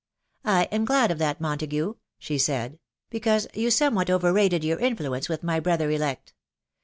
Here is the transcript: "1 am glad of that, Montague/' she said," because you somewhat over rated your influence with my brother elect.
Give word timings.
"1 0.41 0.63
am 0.71 0.83
glad 0.83 1.11
of 1.11 1.19
that, 1.19 1.39
Montague/' 1.39 1.95
she 2.17 2.39
said," 2.39 2.79
because 3.11 3.47
you 3.53 3.69
somewhat 3.69 4.09
over 4.09 4.33
rated 4.33 4.63
your 4.63 4.79
influence 4.79 5.29
with 5.29 5.43
my 5.43 5.59
brother 5.59 5.91
elect. 5.91 6.33